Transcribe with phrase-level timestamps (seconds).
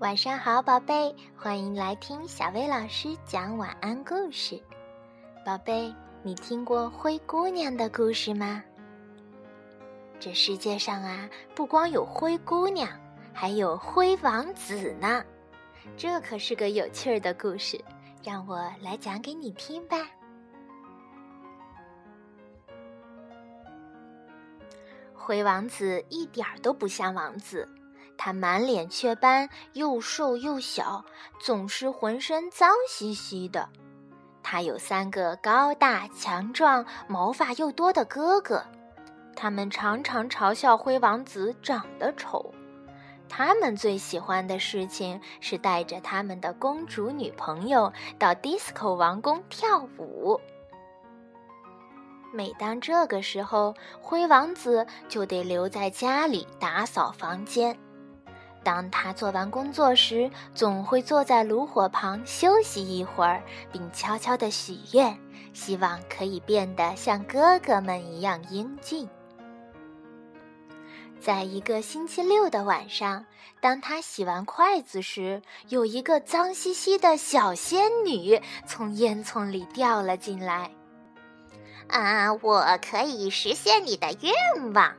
[0.00, 4.62] 晚上好，宝贝，欢迎来听小薇老师讲晚安故事。
[5.44, 5.92] 宝贝，
[6.22, 8.62] 你听过灰姑娘的故事吗？
[10.20, 12.88] 这世界上啊，不光有灰姑娘，
[13.32, 15.24] 还有灰王子呢。
[15.96, 17.84] 这可是个有趣儿的故事，
[18.22, 19.96] 让我来讲给你听吧。
[25.12, 27.68] 灰王子一点儿都不像王子。
[28.18, 31.04] 他满脸雀斑，又瘦又小，
[31.40, 33.68] 总是浑身脏兮兮的。
[34.42, 38.64] 他有三个高大强壮、毛发又多的哥哥，
[39.36, 42.52] 他们常常嘲笑灰王子长得丑。
[43.28, 50.40] 他们最喜欢的事情是带着他们的公主女朋友到迪斯科王宫跳舞。
[52.32, 57.78] 每当这个时候，灰王子就得留在家里打扫房间。
[58.68, 65.18] 当他做完工作时，总会坐在炉火旁休息一会儿，并悄悄地许愿，
[65.54, 69.08] 希望可以变得像哥哥们一样英俊。
[71.18, 73.24] 在一个星期六的晚上，
[73.58, 80.70] 当他洗完筷子时，有一个脏兮兮的小仙女从烟囱里掉了进来。
[81.88, 84.94] “啊，我可以实现你的愿望。”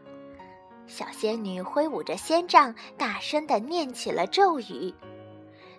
[0.90, 4.94] 小仙女挥舞着仙杖，大声地念起了咒语：“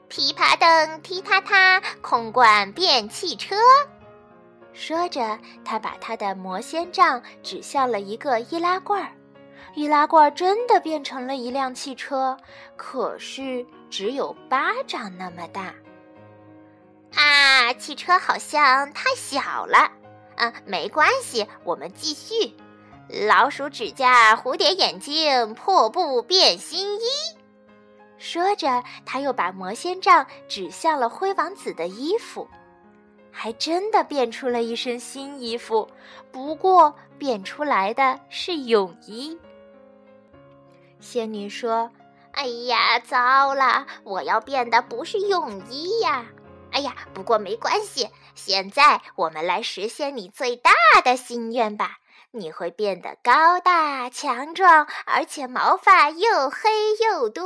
[0.09, 3.57] 噼啪噔，踢踏踏，空罐变汽车。”
[4.73, 9.11] 说着，她把她的魔仙杖指向了一个易拉罐儿，
[9.75, 12.37] 易拉罐真的变成了一辆汽车，
[12.77, 15.75] 可是只有巴掌那么大。
[17.17, 19.91] 啊，汽车好像太小了。
[20.37, 22.55] 啊，没关系，我们继续。
[23.13, 27.05] 老鼠指甲，蝴蝶眼睛，破布变新衣。
[28.19, 32.47] 说着，他又把魔仙杖指向了灰王子的衣服，
[33.33, 35.89] 还真的变出了一身新衣服。
[36.31, 39.37] 不过，变出来的是泳衣。
[41.01, 41.91] 仙女说
[42.31, 43.87] ：“哎呀，糟了！
[44.05, 46.27] 我要变的不是泳衣呀！
[46.71, 48.09] 哎呀，不过没关系。
[48.37, 50.71] 现在我们来实现你最大
[51.03, 51.97] 的心愿吧。”
[52.33, 56.71] 你会变得高大强壮，而且毛发又黑
[57.05, 57.45] 又多。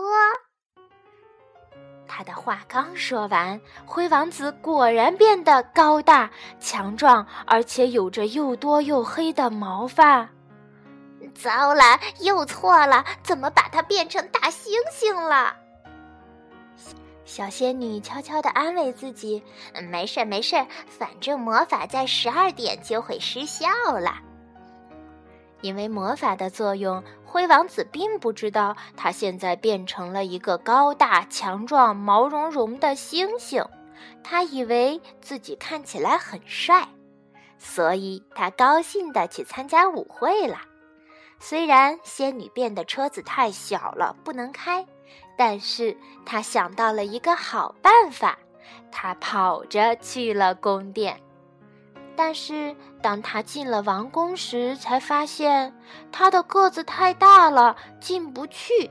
[2.06, 6.30] 他的话刚说完，灰王子果然变得高大
[6.60, 10.28] 强壮，而且有着又多又黑的毛发。
[11.34, 15.56] 糟了，又错了，怎么把它变成大猩猩了？
[17.24, 19.42] 小仙女悄悄地安慰自己
[19.90, 23.66] ：“没事没事，反正魔法在十二点就会失效
[23.98, 24.18] 了。”
[25.64, 33.66] 因为魔法的作用，灰王子并不知道他现在变成了一个高大强壮、毛茸茸的猩猩。
[34.22, 36.86] 他以为自己看起来很帅，
[37.56, 40.58] 所以他高兴地去参加舞会了。
[41.38, 44.86] 虽然仙女变的车子太小了，不能开，
[45.38, 45.96] 但是
[46.26, 48.38] 他想到了一个好办法，
[48.92, 51.18] 他跑着去了宫殿。
[52.16, 55.70] 但是当他进了王宫时，才发现
[56.10, 58.90] 他的个子太大了，进不去。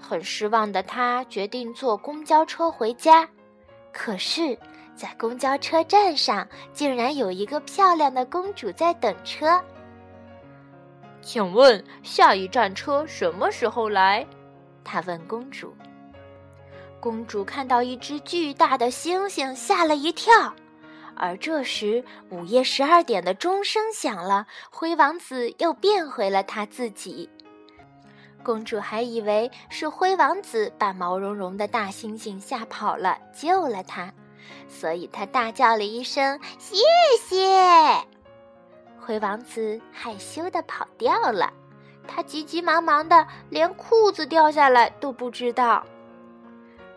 [0.00, 3.28] 很失望的他决定坐公交车回家。
[3.92, 4.56] 可是，
[4.94, 9.60] 在公交车站上，竟然有一个漂亮的公主在等车。
[11.20, 14.24] 请问下一站车什么时候来？
[14.84, 15.74] 他问公主。
[17.00, 20.54] 公主看到一只巨大的猩猩，吓了一跳。
[21.22, 27.28] 而这时，午夜十二点的钟声响了，灰王子又变回了他自己。
[28.42, 34.10] 公主还以为是灰王子把毛茸茸的大猩猩吓跑了，救了他，
[34.66, 36.78] 所以她大叫了一声“谢
[37.22, 37.36] 谢”。
[38.98, 41.52] 灰王子害羞地跑掉了，
[42.08, 45.84] 他急急忙忙的，连裤子掉下来都不知道。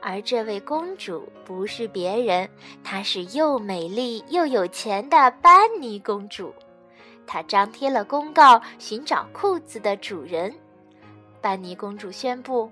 [0.05, 2.49] 而这位公主不是别人，
[2.83, 6.53] 她是又美丽又有钱的班尼公主。
[7.25, 10.53] 她张贴了公告，寻找裤子的主人。
[11.39, 12.69] 班尼公主宣布，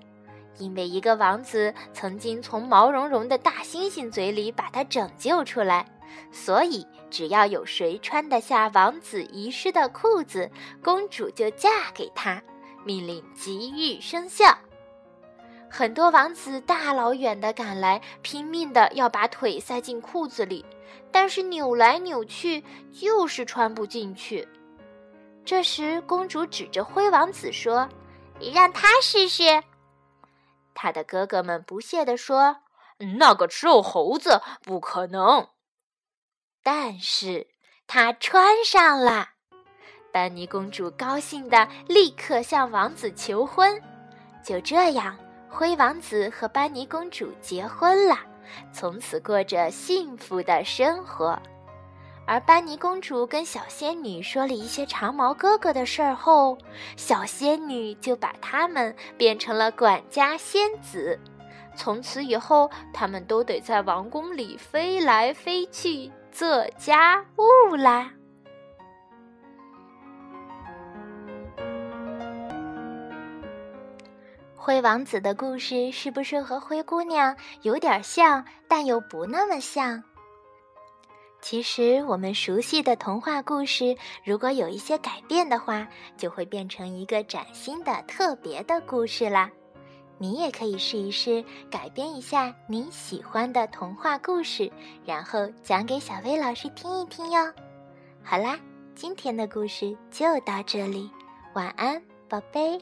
[0.58, 5.86] 因为一个王子曾经从毛茸茸的大猩猩嘴里把她拯救出来，
[6.30, 10.50] 所以只要有谁穿得下王子遗失的裤子，
[10.84, 12.42] 公主就嫁给他。
[12.84, 14.54] 命令即日生效。
[15.74, 20.62] 很多王子大老远的赶来，拼命的要把腿塞进裤子里，
[21.10, 24.46] 但是扭来扭去就是穿不进去。
[25.46, 27.88] 这时，公主指着灰王子说
[28.52, 29.62] ：“让他试试。”
[30.74, 32.58] 他的哥哥们不屑地说
[33.18, 35.48] ：“那个瘦猴子不可能。”
[36.62, 37.48] 但是
[37.86, 39.30] 他穿上了。
[40.12, 43.82] 班尼公主高兴的立刻向王子求婚。
[44.44, 45.16] 就这样，
[45.54, 48.16] 灰王子和班尼公主结婚了，
[48.72, 51.38] 从此过着幸福的生活。
[52.26, 56.56] 而班尼公主跟小仙女说了一些长毛哥哥的事儿后，
[56.96, 61.20] 小仙女就把他们变成了管家仙子。
[61.76, 68.10] 从此以后，他们都得在王宫里飞来飞去做家务啦。
[74.64, 80.00] 灰王子的故事是不是和灰姑娘有点像，但又不那么像？
[81.40, 89.50] 其实，我们熟悉的童话故事，如果有一些改变的话，就会变成一个崭新的、特别的故事啦。
[90.16, 94.70] 你也可以试一试，改编一下你喜欢的童话故事，
[95.04, 97.52] 然后讲给小薇老师听一听哟。
[98.22, 98.56] 好啦，
[98.94, 101.10] 今天的故事就到这里，
[101.54, 102.80] 晚安，宝贝。